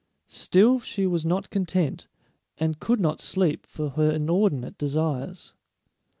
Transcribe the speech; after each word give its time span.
Still 0.25 0.79
she 0.79 1.05
was 1.05 1.27
not 1.27 1.51
content, 1.51 2.07
and 2.57 2.79
could 2.79 2.99
not 2.99 3.21
sleep 3.21 3.67
for 3.67 3.89
her 3.91 4.09
inordinate 4.11 4.75
desires. 4.79 5.53